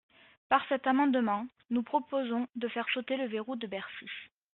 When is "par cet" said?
0.49-0.87